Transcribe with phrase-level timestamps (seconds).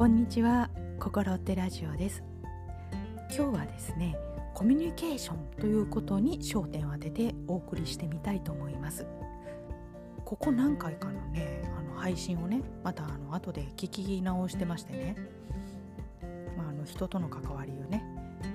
[0.00, 0.70] こんにちは。
[0.98, 2.24] 心ってラジオです。
[3.36, 4.16] 今日はですね
[4.54, 9.06] コミュニケーションということに焦点を当ててお送りしてみたいと思います。
[10.24, 15.16] ここ何回かのねあの配信をねまたあの後で聞き直してましてね、
[16.56, 18.02] まあ、あの人との関わりをね、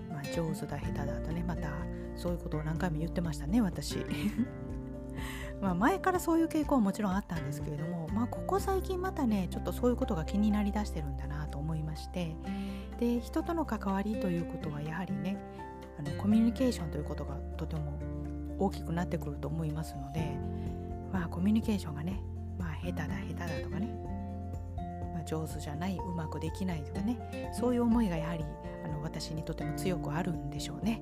[0.09, 1.69] まあ、上手だ下手だとねまた
[2.15, 4.03] そういうことを何回も言ってましたね私。
[5.61, 12.33] まあ前からそういう傾向はもちろんあったんですけれども、まあ、ここ最近またねちょっとそういうことが気になりだしてるんだなと思いまして
[12.97, 15.37] で人との関わりということはやはりね
[15.99, 17.99] あのコミュニケーションということがとても
[18.57, 20.37] 大きくなってくると思いますので、
[21.11, 22.21] まあ、コミュニケーションがね、
[22.57, 23.89] まあ、下手だ下手だとかね、
[25.13, 28.45] まあ、上手じゃないうまくできないとかねそういう思いがやはり
[28.85, 31.01] あの私にとても強くあるんでしょうね。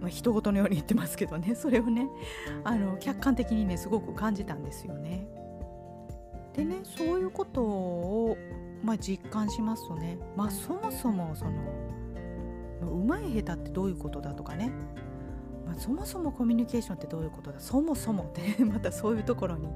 [0.00, 2.06] まあ、人事のように言ってますけどねそれをね
[2.64, 5.26] あの客観的にねすごく感じたんですよね。
[6.56, 8.38] でねそういうことを、
[8.82, 11.52] まあ、実感しますとね、まあ、そもそもその、
[12.90, 14.72] うまい下手ってどういうことだとかね、
[15.66, 19.68] まあ、そもそもコミュニケーションってどういうことだそもそもって またそういうところに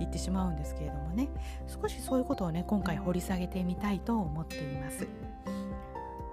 [0.00, 1.28] 行ってしまうんですけれどもね
[1.66, 5.06] 少しそういうことをね今回掘り下げてみたいと思っています。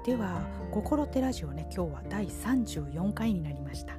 [0.04, 3.94] では「心ってラジオね」今日は第34回になりました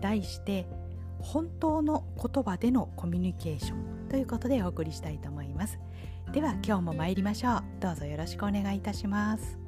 [0.00, 0.66] 題して
[1.20, 5.78] 「本当の言葉でのコミュニケーション」ということでお送りしたいと思います。
[6.32, 7.62] では今日も参りましょう。
[7.80, 9.58] どうぞよろしくお願いいたします。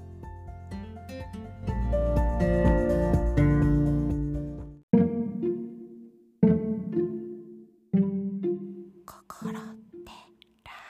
[9.04, 9.62] 心っ
[10.04, 10.12] て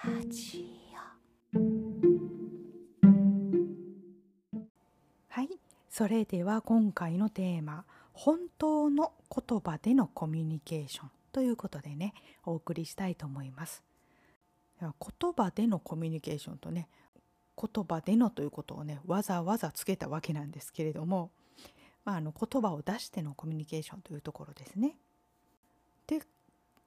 [0.05, 0.67] ラジ
[1.55, 1.59] オ。
[5.29, 5.49] はい。
[5.89, 12.15] それでは今回のテーマ「本当の言葉でのコミュニケーション」ということでね
[12.47, 13.83] お送りしたいと思います
[14.81, 14.95] 言
[15.37, 16.89] 葉でのコミュニケーションとね
[17.61, 21.31] 言葉でのということをねわざわざつけたわけなんですけれども、
[22.07, 24.97] まあ、あの言葉を出してのコミュニケーションというところですね。
[26.07, 26.23] で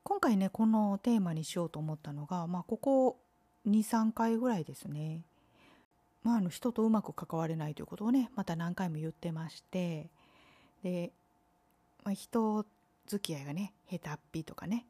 [0.03, 3.17] 今回ねこのテーマにしようと思ったのが、まあ、ここ
[3.67, 5.21] 23回ぐらいですね。
[6.23, 10.09] まあ、あの人とうまく関われないということをねまた何回も言ってまして
[10.81, 11.11] で、
[12.03, 12.65] まあ、人
[13.09, 14.85] 付き合いがね下手っぴとかね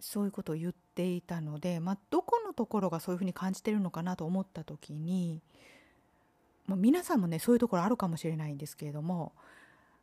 [0.00, 5.42] そういうことを言っていたので、まあ、どこのところがそういうふうに感じてるのかなと思った時に、
[6.66, 9.32] まあ、皆さんもねそういうところあるかもしれないんですけれども、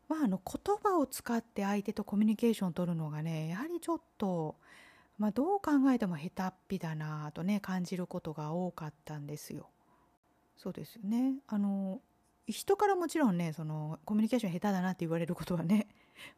[0.07, 4.55] まあ、あの言葉を使って相手とコミュニケーションを取るのがねやはりちょっと、
[5.17, 9.67] まあ、どう考えても下手っぴだなとね感じることが多かったんですよ。
[10.57, 12.01] そうですよねあの
[12.47, 15.87] 人からもちろんねそのコミュニケーション下手だなって言われることはね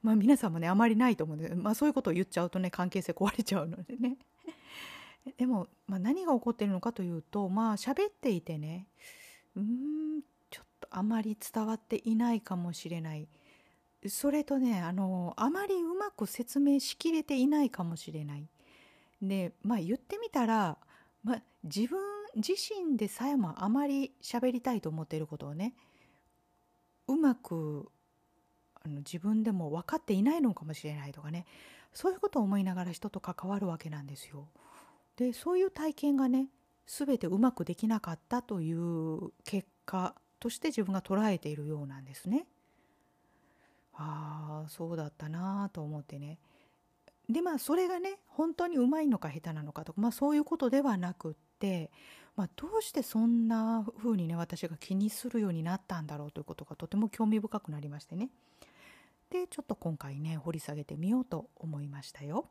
[0.02, 4.18] まあ皆さんもねあまりないと思うんで、まあ、そういうことを言っちゃうとね関係性壊れちゃうのでね。
[5.38, 8.88] でも、まあ、何が起こってるのかというとまあ喋っていてね
[9.56, 13.28] うんちょっとあまり伝わっていないかもしれない。
[14.08, 18.48] それとねあのあまりうまく説明しきれていないかもしれない。
[19.22, 20.78] でまあ言ってみたら、
[21.24, 22.00] まあ、自分
[22.36, 25.76] 自身でさえもあまり喋りたいと思っていることをね
[27.08, 27.92] うまく
[28.84, 31.46] あの自分でも分かっていないのかもしれないとかね
[31.94, 34.48] そういうことを思いながら人と関わるわけなんですよ。
[35.18, 36.48] でそういう体験がね
[36.88, 42.48] 全てうまくできなかったという結果として自分が捉えているようなんですね。
[43.94, 46.40] ああそうだったなと思ってね。
[47.30, 51.92] でまあそれがね本当にうまいのか下手なのかとか、まあ、そういうことではなくって、
[52.36, 58.30] まあ、どうしてそんな風にね私が気にするようになったんだろうということがとても興味深くなりましてね。
[59.32, 62.50] でちょっと今回ね掘り下げてみようと思いましたよ。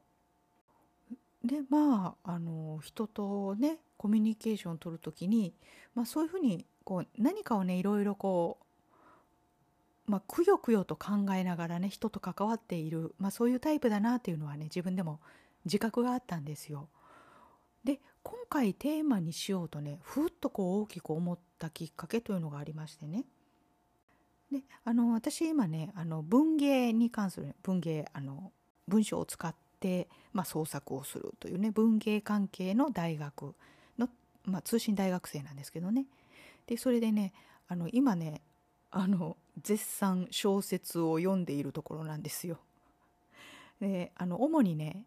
[1.45, 5.55] でまああの人とねコミュニケーションを取る時に、
[5.95, 8.59] まあ、そういうふうにこう何かをねいろいろこ
[10.07, 15.21] う、まあ、くよくよと考えながらね人と関わっている、まあ、そういうタイプだなっていうのはね自分でも
[15.67, 16.89] 自覚があったんですよ。
[17.85, 23.25] で今回テーマにしようとねふっとこう大きく思ったきっかけというのがありましてね
[24.51, 28.53] であの私今ねあの文芸に関する文芸あの
[28.89, 33.55] 文章を使って、まあ、創作をするというね文芸関係の大学
[33.99, 34.09] の、
[34.45, 36.07] まあ、通信大学生なんですけどね。
[36.67, 37.33] でそれでね
[37.69, 38.43] あの今ね
[38.91, 42.59] あの絶賛小説を読んでいるところなんですよ。
[43.81, 45.05] であの主にね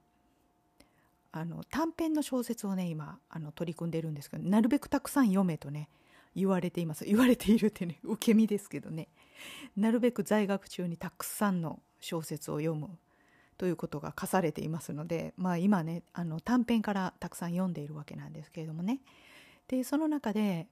[1.31, 5.89] あの短編の小説をね今あの取り組んでるんですけどなるべくたくさん読めとね
[6.35, 7.05] 言われています。
[7.05, 9.09] 言われているってね受け身ですけどね。
[9.75, 12.89] なるべく在学中にたくさんの小説を読む
[13.57, 18.99] ということが課されていますので、まあ、今ねあの短編からたくさん読んでいるわけなんですけれどもね
[19.67, 20.67] でその中で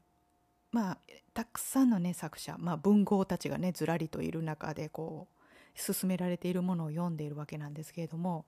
[0.71, 0.97] まあ
[1.33, 8.45] たくさんのね作者、まあ、文豪たちがねずらりといる中でこう進められているものを読んでいるわけなんですけれども、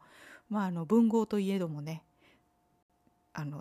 [0.50, 2.04] まあ、あの文豪といえどもね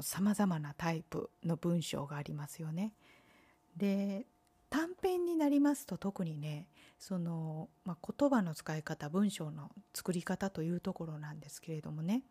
[0.03, 2.93] さまざまなタイプの文章がありますよね。
[3.77, 4.27] で
[4.73, 6.67] 短編になりますと特にね
[6.99, 12.23] その、まあ、言葉の使い方文章の作り方というところなんですけれどもね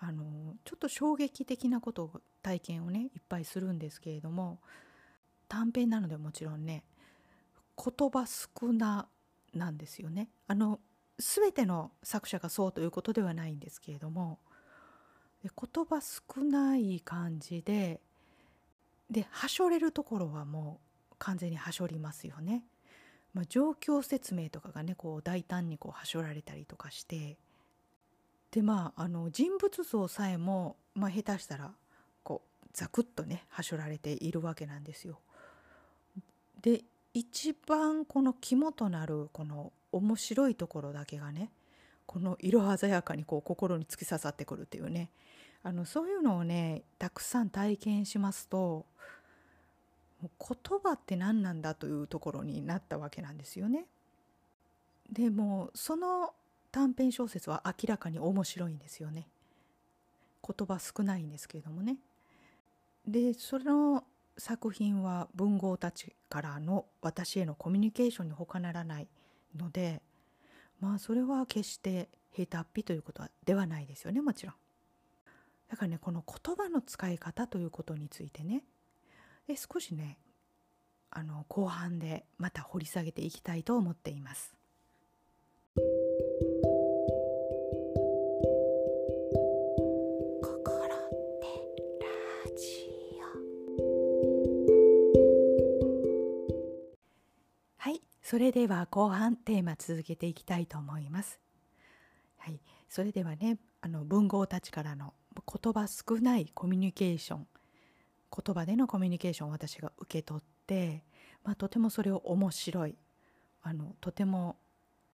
[0.00, 4.58] あのちょっと衝撃的なことを体験をねいっぱいするんですけれども
[5.46, 6.82] 短編なのでもちろんね
[7.76, 9.06] 言葉少な
[9.52, 10.30] なんですよね。
[10.48, 10.80] あの
[11.18, 14.38] 全ての作者がそうということではないんですけれども
[15.42, 18.00] 言葉少ない感じで
[19.10, 20.93] ではしょれるところはもう
[21.24, 22.64] 完全にはしょりますよね。
[23.32, 27.36] まあ、状況説明とかがねこう大胆にこうはしょられたりとかして
[28.52, 31.72] でまああの人物像さえも、まあ、下手したら
[32.22, 35.18] こうザクッとねはしょられているわけなんですよ。
[36.60, 36.82] で
[37.14, 41.50] 一番この肝となるこの面白いところだけがね
[42.06, 45.10] この色鮮やかにこう心に突き刺さってくるっていうね
[45.62, 48.86] あのそういうのをねたくさん体験しますと
[50.38, 53.86] 言葉って何なんだというところになったわけなんですよね。
[55.10, 56.32] でもその
[56.72, 59.28] 短編小説は明らかに面白いんですよね。
[60.46, 61.96] 言葉少ないんですけれどもね。
[63.06, 64.04] でその
[64.36, 69.08] 作品は文豪たちからの私へのコミュニケーションに他ならない
[69.56, 70.02] ので
[70.80, 74.54] まあそれは決して平たっぴということではないですよねもちろん。
[75.68, 78.62] だからねこの言葉の使い方ということについてね
[79.46, 80.18] で少しね
[81.10, 84.54] あの後半でまた掘り下げていきたいと思っています。
[97.76, 101.38] はい、それでは後半テーマ続けていきたいと思います。
[102.38, 107.46] はい、それではねあの文豪たちからの言葉少ないコミュニケーション
[108.34, 111.04] 言葉でのコミュニケーションを私が受け取って、
[111.44, 112.96] まあ、とてもそれを面白い
[113.62, 114.56] あのとても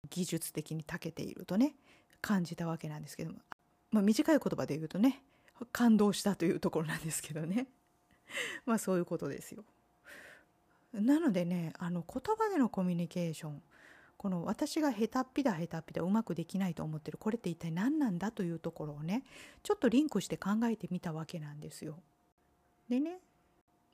[0.08, 1.74] 技術的に長けているとね
[2.22, 3.38] 感じたわけなんですけども、
[3.90, 5.22] まあ、短い言葉で言うとね
[5.72, 7.66] 感動したというところなんですけどね
[8.64, 9.64] まあそういうことですよ。
[10.92, 13.62] なのでねあの言葉でのコミュニケーション
[14.16, 19.22] この私が下手っぴだ下手っぴだうまくできないと思ってるこれって一体何なんだというところをね
[19.62, 21.96] ちょっとリンクして考えてみたわけなんですよ。
[22.90, 23.20] でね、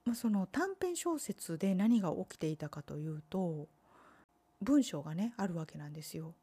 [0.06, 3.68] まあ、その短編小説で何が起きていたかというと
[4.62, 6.34] 文章がねあるわけなんですよ。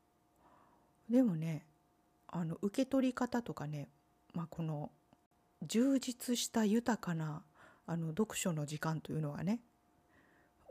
[1.10, 1.66] でもね
[2.28, 3.90] あの受け取り方とかね、
[4.34, 4.92] まあ、この
[5.64, 7.44] 充実した豊かな
[7.88, 9.60] あの読書の時間というのがね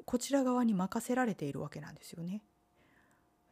[0.05, 2.43] こちら側に任せられているわけなんですよね。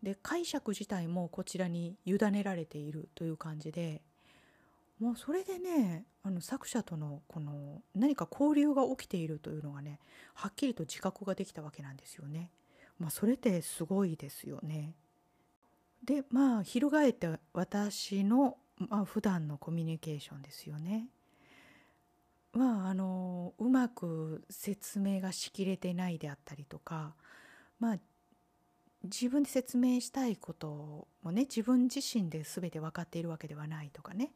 [0.04, 4.02] で解釈自体もこちらに委ねられているという感じで
[5.00, 9.98] もうそれでねあの作者とのこの何か交流が起きているというのがね
[10.34, 12.50] はっきりと自覚ができたわけなんですよね。
[12.98, 14.94] まあ、それってすごいですよね。
[16.04, 21.08] でまあ翻って私の、まあ、普段のコミュニケーションですよね。
[22.52, 27.14] まああのうまく説明がしきれてないであったりとか
[27.78, 27.98] まあ
[29.04, 34.32] 自分で説明したいこともね自分自身で全て分かっているわけではないとかね、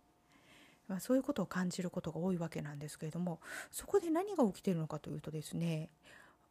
[0.89, 5.89] まあ、そういうことを感じることが多いわけなんですけれどもそこで何が起きているのかというとですね、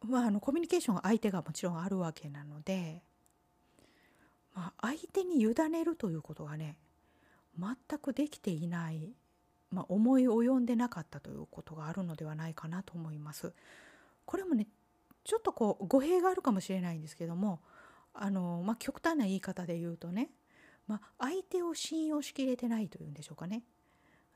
[0.06, 3.02] まあ、あのコミュニケーション相手がもちろんあるわけなので、
[4.54, 6.76] まあ、相手に委ねるということがね
[7.58, 9.12] 全くできていない、
[9.70, 13.52] まあ、思い及んでなかったということがあるのではないかなと思います。
[14.24, 14.66] これもね
[15.22, 17.60] ちょっとこう語弊があるかもしれないんですけども
[18.12, 20.30] あの、まあ、極端な言い方で言うとね、
[20.86, 23.62] まあ、相手を信用しきれてないというんでしょうかね。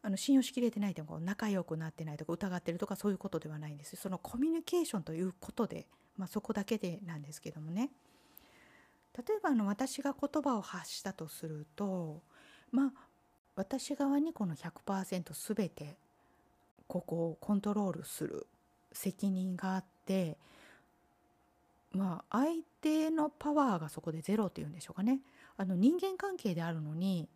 [0.02, 3.96] あの信用しきれてないとか仲良くなってないとか疑ってるとかそういうことではないんです。
[3.96, 5.86] そのコミュニケーションということで、
[6.16, 7.90] まあ、そこだけでなんですけどもね。
[9.16, 12.22] 例えばあの私が言葉を発したとすると
[12.70, 12.92] まあ
[13.56, 15.96] 私側にこの100%全て
[16.86, 18.46] ここをコントロールする
[18.92, 20.36] 責任があって
[21.90, 25.18] まあ相手のパワーがそこでゼロっていうんでしょうかね。
[25.56, 27.28] あの人間関係であるのに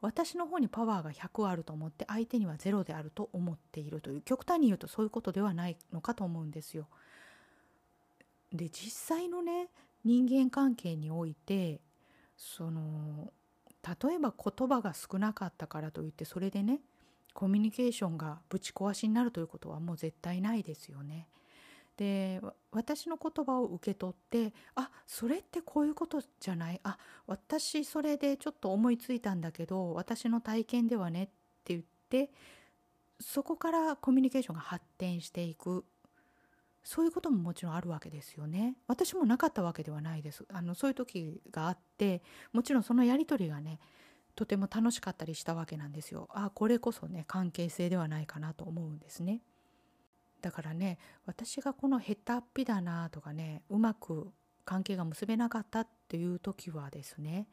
[0.00, 6.86] 私の方にパワーが100あると思って相手にはゼロであると思っているという極端に言うとそういうことではないのかと思うんですよ。
[8.52, 9.68] で実際のね
[10.04, 11.80] 人間関係において
[12.36, 13.32] その
[13.84, 16.80] 例えば言葉が少なかったからといってそれでね
[17.34, 21.28] コミュニケーションがぶち壊しになるということはもう絶対ないですよね。
[21.98, 22.40] で
[22.70, 26.80] 私の言葉を受け取ってあそれってこういうことじゃない？
[26.84, 31.32] あ私それでちょっと思いついたんだけど私の体験ではねって
[31.74, 32.30] 言って
[33.20, 35.84] そこからコミュニケーションが発展していく
[36.84, 38.76] そういうことももちろんあるわけですよね。
[38.86, 40.44] 私もなかったわけではないです。
[40.52, 43.80] あのそういう時があってもちろんそのやり取りがね
[44.36, 46.28] とても楽しかったりしたわけなんですよ。
[46.32, 49.42] あこれこそね関係性ではないかなと思うんですね。
[50.40, 54.30] だからね私がこの下手っぴだなとかねうまく
[54.64, 57.48] 関係が結べなかったっていう時はですね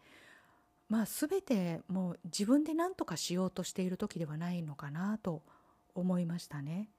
[0.90, 5.42] まあ全てもう自分で何とかしようとしている時ではないのかなと
[5.96, 6.90] 思いましたね。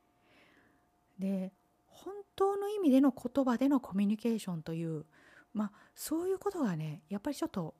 [1.18, 1.52] で
[1.86, 5.06] 本当の意味での言葉でのコミュニケーションという
[5.54, 7.74] まあそういうことがねやっぱりちょっと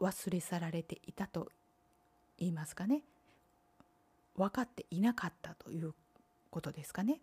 [0.00, 1.50] 忘れ去られていたと
[2.38, 3.02] 言いますかね
[4.36, 5.94] 分かっていなかったという
[6.50, 7.20] ことですかね。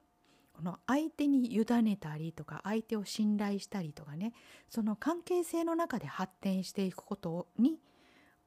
[0.55, 4.33] この相手に委ねたりとか相手を信頼したりとかね
[4.69, 7.77] その関係性の中で発展していくことに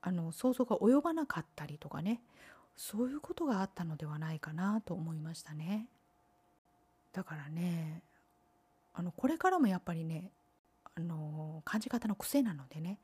[0.00, 2.22] あの想像が及ばなかったりとかね
[2.76, 5.88] そういうことがあったのではないかなと思いましたね。
[7.12, 8.02] だからね
[8.94, 10.30] あのこれからもやっぱりね
[10.94, 12.98] あの感じ方の癖なのでね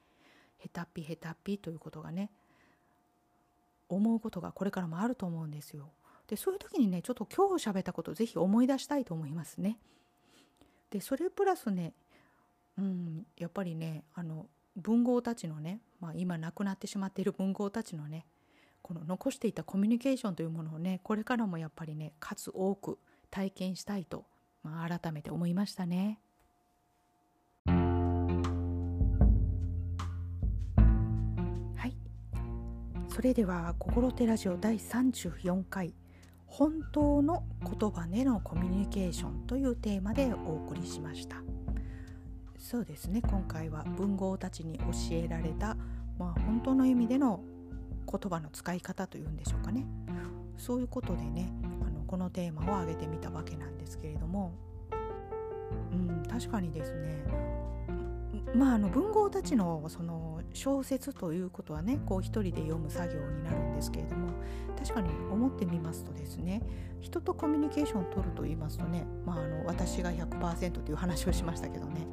[0.59, 2.31] へたっぴへたっぴということがね
[3.89, 5.91] 思うことがこれからもあると思うんですよ。
[6.29, 9.79] でそういう時にねちょっと今日喋ったことぜひ思い出したいと思いますね。
[10.91, 11.93] でそれプラスね、
[12.79, 18.27] うん、やっぱりねあの文豪たちのね、まあ、今亡くなってしまっている 文豪たちのね
[18.83, 22.99] この残していたコミュニケーションというものをねこれからもやっぱりね数多く
[23.31, 24.25] 体験したいと、
[24.63, 26.21] まあ、改めて思いましたね。
[31.77, 31.97] はい
[33.09, 35.95] それでは「心手ラジオ」第34回
[36.57, 41.39] 本当の言葉でのコミュニケーションというテーマでお送りしました。
[42.57, 43.21] そうですね。
[43.23, 44.85] 今回は文豪たちに教
[45.17, 45.77] えられた、
[46.17, 47.41] まあ、本当の意味での
[48.09, 49.85] 言葉の使い方というんでしょうかね。
[50.57, 54.53] そういうことでねあのこのテーマを挙げてみたわけなんですけれども。
[55.91, 57.25] うん確かにですね。
[58.55, 64.33] まああの文豪たちのその小説ということはねこう一人で読む作業になるんですけれども
[64.79, 66.63] 確かに思ってみますとですね
[67.01, 72.07] 人とコミュニケーションを取ると言いますとね、まあ、あの私が100%という話をしましたけどね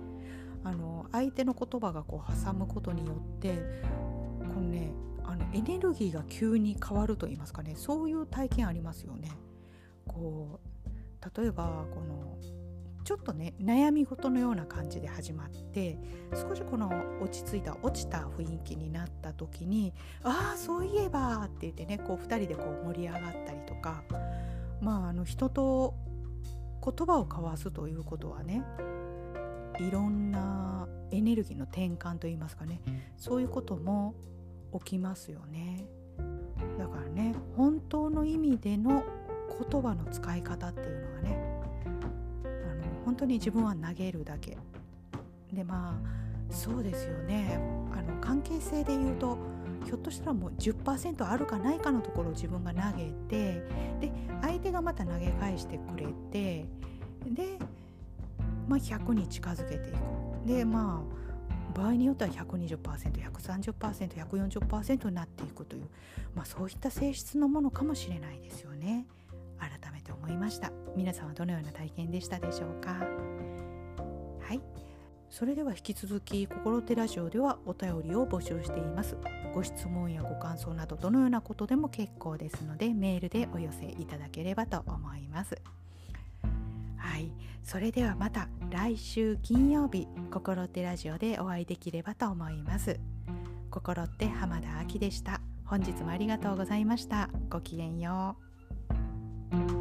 [0.64, 3.56] あの相手の言葉がこう挟むことによって
[4.54, 4.92] このね
[5.24, 9.30] あのエネルギーが急に変わると言いますかねそういう体験ありますよね。
[10.08, 12.38] こう例えばこの
[13.04, 15.98] ちょっとね悩み事のような感じで始まって
[16.34, 16.90] 少しこの
[17.22, 19.94] 落ち着いた落ちた雰囲気になった時に
[20.24, 24.04] 「ああそういえば」って言ってねこう2人でこう盛り上がったりとか
[24.82, 25.96] まああの人と
[26.84, 28.64] 言葉を交わすということはね
[29.80, 32.82] いろんなエネルギーの転換といいますかね
[33.18, 34.16] そういうことも
[34.80, 35.86] 起きますよね。
[36.78, 39.04] だからね本当の意味での
[39.70, 41.51] 言葉の使い方っていうのがね
[43.12, 44.58] 本当に自分は投げるだけ。
[45.52, 46.06] でまあ
[46.50, 47.60] そうですよね。
[47.92, 49.38] あの関係性で言うと
[49.84, 53.68] ひょっとしたらもう10%あるかないかのところを自分が投げて
[54.00, 56.66] で相手がまた投げ返してくれて
[57.26, 57.60] で、
[58.70, 59.98] まあ、100に近づけていく。
[60.48, 61.10] でまあ
[61.78, 65.90] 場合によっては 120%130%140% になっていくという、
[66.34, 69.06] まあ、そういった性質のものかもしれないですよね。
[70.24, 70.72] 思いました。
[70.96, 72.92] 皆さんはどのような体験でしたでしょうか？
[74.40, 74.62] はい。
[75.30, 79.18] それでは引き続き心手ラジオではお便りを募集しています。
[79.54, 85.58] ご質問やご感想などどのようなことでも結構ですのでメールでお寄せいただければと思います。
[86.98, 87.32] はい。
[87.64, 93.00] それではまた来週金曜日心手ラジオでお会いできればと思います。
[93.70, 95.42] 心って浜田亜希でした。
[95.66, 97.30] 本日もありがとうございました。
[97.50, 98.36] ごきげんよ
[99.54, 99.81] う。